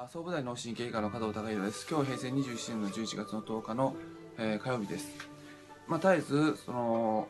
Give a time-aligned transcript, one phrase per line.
[0.00, 1.86] は総武大脳神経科の加藤孝弘です。
[1.86, 3.94] 今日平成27年の11月の10日の、
[4.38, 5.10] えー火曜日です。
[5.86, 7.28] まあ絶えずその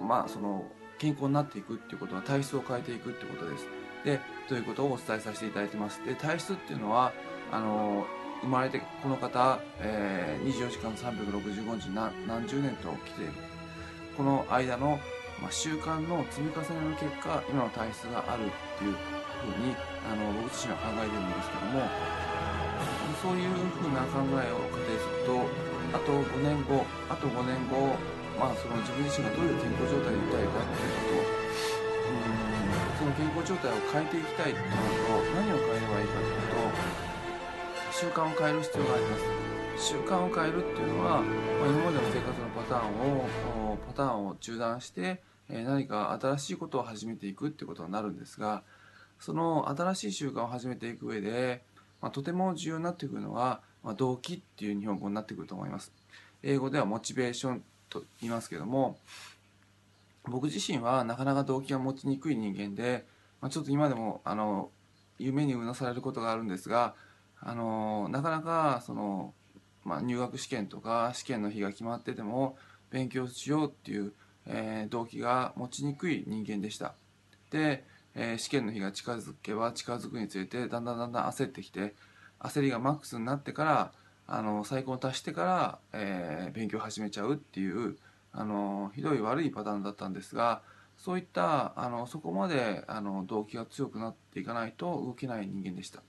[0.00, 0.64] まあその
[1.00, 3.66] 健康になっていくっていうことは体質を変えていくってことです。
[4.04, 6.00] でということをお伝えさせていただいてます。
[6.06, 7.12] で体質っていうのは
[7.50, 8.06] あの
[8.42, 13.32] 生まれてこの方、えー24時間365日何何十年と来ている。
[14.16, 15.00] この間の、
[15.42, 19.74] まあ、習慣の積み重ねの結果今の体質があるっていうふうに
[20.06, 21.82] あの僕自身は考えてるんですけども
[23.18, 25.42] そういうふうな考えを仮定すると
[25.90, 27.98] あと5年後あと5年後
[28.38, 32.62] まあその自分自身がどういう健康状態でいたいかっていうことうん
[32.94, 36.70] その健康状態を変えていきたいってなると何を変えればいいかというと
[37.90, 39.52] 習慣を変える必要があります。
[39.82, 45.20] 習慣を変えるっていうのは、ま、今までの生活のパターンをパターンを中断して、
[45.54, 48.62] え何か新しいことを始めていくっていうことになるんですが
[49.20, 51.62] その新しい習慣を始めていく上で、
[52.00, 55.92] まあ、とても重要になってくるのは、まあ、動機っていう日本語になってくると思います。
[56.42, 58.96] 英語ではモチベーションと言いますけども
[60.24, 63.04] 僕自身はなかなか動機が持ちにくい人間で、
[63.40, 64.70] まあ、ちょっと今でもあの
[65.18, 66.94] 夢にうなされることがあるんですが
[67.40, 69.34] あのなかなかその、
[69.84, 72.56] まあ、入学試験とか試験の日が決まってても
[72.90, 74.12] 勉強しようっていう、
[74.46, 76.94] えー動機が持ちにくい人間でした。
[77.50, 77.84] で、
[78.14, 81.94] えー試験の日が近づけば近づくにつれてだんだんだんだん焦ってきて
[82.40, 83.92] 焦りがマックスになってから
[84.26, 87.96] あの最高に達してから、えー勉強を始めちゃうっていう
[88.32, 90.62] あのひどい悪いパターンだったんですが
[90.96, 96.02] そういったあのそこまであの動機が強くなっていかないと動けない人間でした。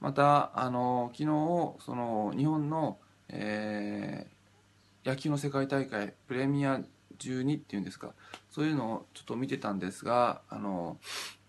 [0.00, 4.38] またあの昨日その日本の、えー
[5.04, 6.80] 野球の世界大会プレミア
[7.18, 8.12] 12っていうんですか？
[8.50, 10.98] そういうのをちょっと見てたんですがあの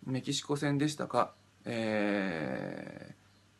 [0.05, 1.33] メキシコ戦でしたか、
[1.65, 3.19] えー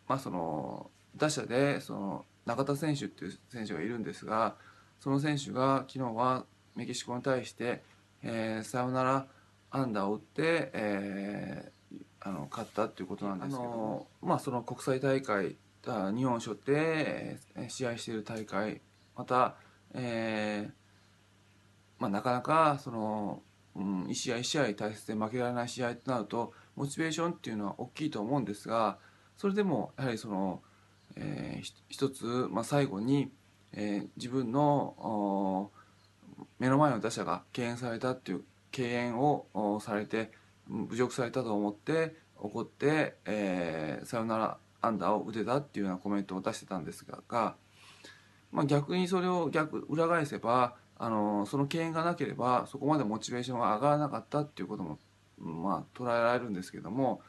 [0.09, 4.56] まあその打者でその中田選手っていう選手がいるんですが
[5.00, 6.45] その選手が昨日は
[6.75, 7.84] メキシコに対して、
[8.23, 9.28] えーサヨナラ
[9.72, 11.72] 安打を打って、えー
[12.22, 15.55] あの勝ったっていうことなんですけどもまあその国際大会
[15.88, 18.81] あ日本を背負ってえー試合している大会
[19.16, 19.55] また、
[19.94, 20.72] えー
[21.99, 23.41] まあ、なかなかその、
[23.75, 28.97] うん、一試合一試合大切で負けられない試合となるとモチベーションっていうのは大きいと思うんですが
[29.37, 30.61] それでもやはりその、
[31.15, 33.31] えー一つ、まあ、最後に、
[33.73, 35.71] えー自分の
[36.57, 40.31] 目の前の打者が敬遠されたっていう敬遠をされて
[40.69, 47.55] 侮辱されたと思って怒って、えーサヨナラ安打を打てたっていうようなコメントを出してたんですがが、
[48.51, 54.99] まあ、逆にそれを逆裏返せばあのその敬遠がなければそこまでモチベーションが上がらなかったっていうことも、
[55.39, 57.21] まあ、捉えられるんですけども、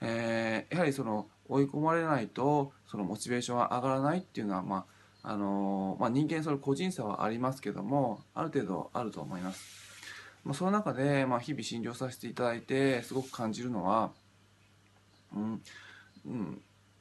[0.00, 4.84] えーやはりその追い込まれないとそのモチベーションが上がらないっていうのは、ま
[5.22, 9.86] ああのまあ、人間それ個人差はありますけどもある程度あると思います。
[10.44, 14.12] まあ、その中で、まあ、日々診療させていただいてすごく感じるのは、
[15.34, 15.62] うん
[16.26, 16.60] うん、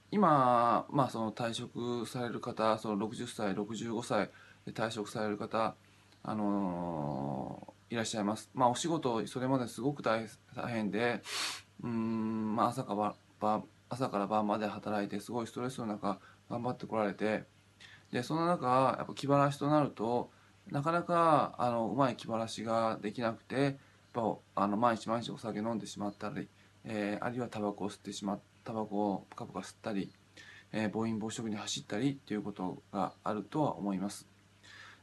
[0.10, 4.32] 今、まあ、その退職される方その60歳65歳
[4.66, 5.76] で退職される方、
[6.28, 8.50] あのいらっしゃいます。
[8.54, 10.28] まあ、お仕事それまですごく大
[10.68, 11.22] 変で
[11.84, 16.20] うん、まあ、朝から晩朝から晩まで働いてすごいストレスの中
[16.50, 17.44] 頑張ってこられて
[18.12, 20.32] でその中やっぱ気晴らしとなると
[20.72, 23.76] なかなかあのうまい気晴らしができなくてやっ
[24.14, 26.48] ぱあの毎日毎日お酒飲んでしまったり、
[26.86, 30.12] えーあるいはタバコを吸ってしまタバコをポカポカ吸ったり、
[30.72, 34.28] えー暴飲暴食に走ったりっていうことがあるとは思います。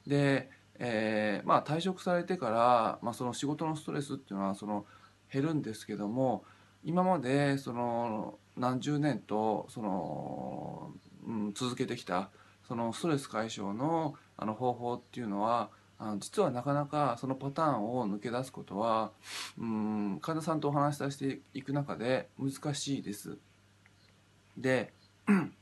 [0.06, 0.50] で、
[0.84, 4.84] えーまあ、退職されてから、まあ、その仕事のストレスっていうのはその
[5.32, 6.42] 減るんですけども
[6.84, 10.90] 今までその何十年とその、
[11.24, 12.30] うん、続けてきた
[12.66, 19.12] そのストレス解消のあの方法っていうのはあの実はなかなかそのパターンを抜け出すことは
[19.60, 23.38] うん患者さんとお話しさせていく中で難しいです。
[24.58, 24.92] で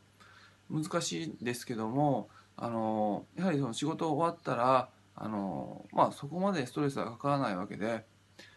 [0.70, 8.04] 難しいですけどもあのやはりその仕事終わったらあの、まあ、そこまでストレスはかからないわけで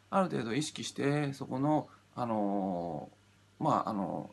[0.10, 3.10] ある程度意識してそこのあの
[3.60, 4.30] まああの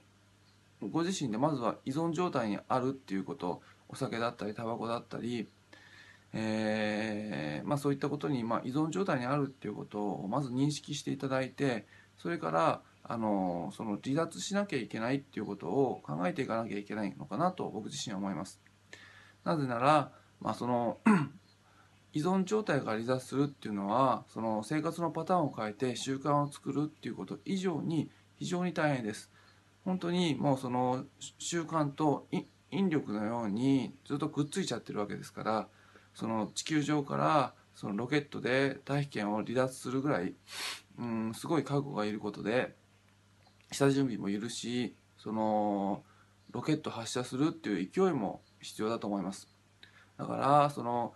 [0.90, 5.48] ご自身でまずは依存状態にあるっていうことお酒だったりタバコだったり、
[6.32, 18.60] えーまあ、そういったことに、まあ、依存状態にあるっていうことをまず認識していただいてそれからあのその離脱しなきゃいけないっていうことを考えていかなきゃいけないのかなと僕自身は思います。
[19.44, 20.98] なぜなら、まあ、その
[22.12, 29.30] 依存状態から離脱するっていうのはその生活のパターンを変えて習慣を作るっていうこと以上に非常に大変です。
[29.84, 31.04] 本当にもうその
[31.38, 32.26] 習慣と
[32.70, 35.68] 引力のようにずっとくっついちゃってるわけですから
[36.14, 40.34] その地球上からそのロケットで大気圏を離脱するぐらい、
[40.98, 42.74] うん、すごい覚悟がいることで
[43.72, 46.02] 下準備もいるしその
[46.50, 49.48] ロケット発射するっていう勢いも必要だと思います
[50.18, 51.14] だからその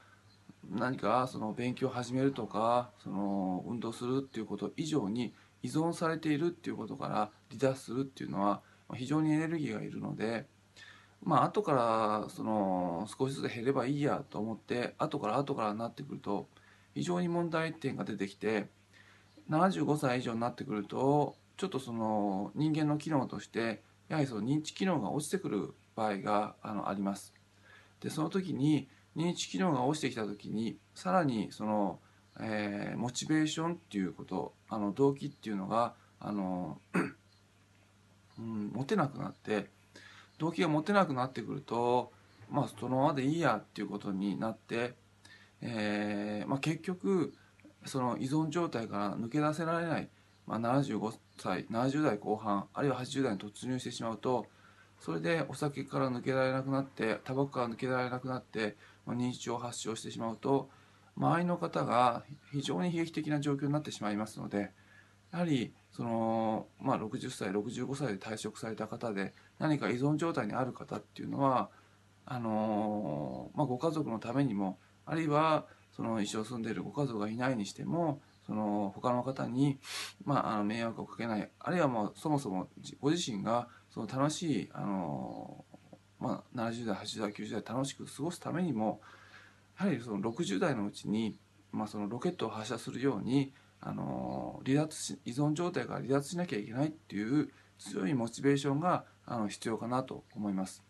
[0.70, 8.62] 何かその勉強を始めるとかその運動するっていうこと以上に依存されているっていうことから離脱するっていうのは
[8.94, 10.46] 非常にエネルギーがいるので
[11.22, 16.48] まあ後からその少しずつ減ればいいやと思って後から後からなってくると
[16.94, 18.68] 非常に問題点が出てきて
[19.50, 27.34] 75歳以上になってくるとちょっとその人間の機能としてやはりその認知機能が落ちてくる場合があのあります。
[28.00, 32.00] でその時に認知機能が落ちてきた時にさらにその、
[32.40, 36.78] えー、モチベーションっていうことあの動機っていうのがあの、
[38.38, 39.66] うん、持てなくなって
[40.38, 42.12] 動機が持てなくなってくると
[42.50, 44.94] まあそのままでいいやっていうことになって、
[45.62, 47.32] えーまあ、結局
[47.84, 50.08] その依存状態から抜け出せられない、
[50.46, 54.46] まあ、75歳70代後半あるいは80代に突入してしまうと
[55.00, 58.74] それでお酒から抜けられなくなってタバコから抜けられなくなって、
[59.12, 60.70] 認知症を発症してしまうと
[61.16, 64.72] 周りの方が非常に悲劇的な状況になってしまいますので
[65.32, 71.70] やはりその、まあ、60歳65歳で退職された方で何か依存状態にある方っていうのは
[72.24, 79.78] あの、まあ、ご家族のためにもあるいはその一生住んでいるご家族がいないにしてもその他の方に、
[80.24, 82.68] まあ、あの迷惑をかけないあるいはもうそもそも
[83.00, 85.64] ご自身がその楽しいあの、
[86.24, 89.02] まあ、70代80代90代楽しく過ごすためにも
[89.78, 91.36] やはりその60代のうちに、
[91.70, 100.82] まあ、そのロケットを発射するようにあの離脱し依存状態から離脱しなきゃいけないっていう強いモチベーションがあの必要かなと思います。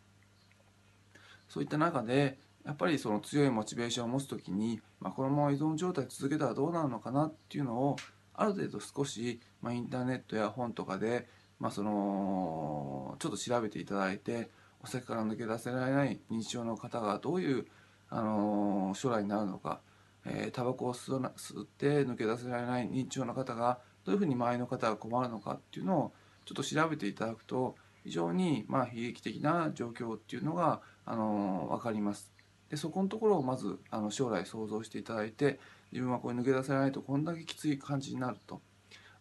[1.49, 7.97] そういった中でやっぱりその強いモチベーションを持つ時に、まあ、このまま依存状態続けたらどうなるのかなっていうのを
[8.35, 11.29] ある程度少し、まあ、インターネットや本とかで、
[11.59, 14.51] まあ、そのちょっと調べていただいて
[14.85, 17.67] お酒から抜け出せられない認知症の方がどういう、
[18.11, 19.81] あの将来になるのか、
[20.27, 21.19] えー、タバコを吸
[21.63, 26.13] って抜け出せられない認知症の方がどういうふうに周りの方が困るのかっていうのを
[26.45, 32.31] ちょっと調べていただくと非常にまあ悲劇的な状況っていうのが、あの分かります。
[32.69, 35.59] でそこのところをまずあの将来想像していただいて
[35.93, 38.61] 自分はこれ抜け出せないとこんだけきつい感じになると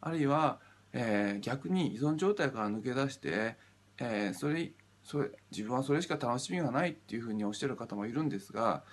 [0.01, 0.59] あるいは、
[0.91, 3.57] えー、逆に依存状態から抜け出して、
[3.99, 4.71] えー、それ
[5.03, 8.83] それ自分はそれしか楽しみがないっていうふうにおっしゃる方もいるんですが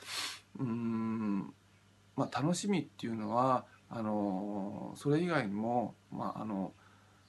[0.59, 1.53] うん、
[2.17, 6.73] まあ、楽しみっていうのはあのそれ以外にも、まああの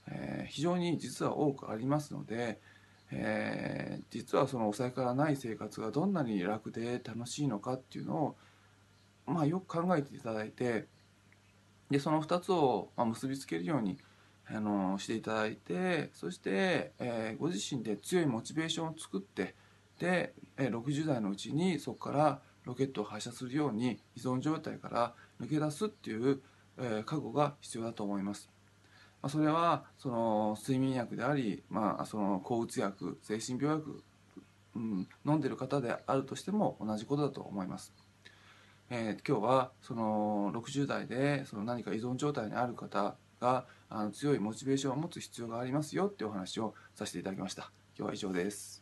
[0.07, 2.59] えー、非常に実は多くありますので、
[3.11, 8.35] えー、実はそのお酒からない生活がどんなに楽で楽しいのかっていうのを、
[9.25, 10.87] まあ、よく考えていただいて
[11.89, 13.97] でその2つを結びつけるように
[14.53, 19.55] あのしていただいてそして、えー、ご自身で強いモチベーションを作って
[19.99, 26.41] でえ60代のうちにそこからロケットを発射するように依存状態から抜け出すっていう、
[26.77, 28.49] えー、覚悟が必要だと思います。
[29.21, 34.03] まあ、それはその睡眠薬であり、まあ、その抗うつ薬精神病薬、
[34.75, 37.93] うん、飲んでる方であるとしても同じことだと思います。
[38.89, 47.71] えー、今日はその60代でその何か依存状態にある方があの強いモチベーションを持つ必要がありますよっていうお話をさせていただきました。
[47.97, 48.80] 今日は以上です。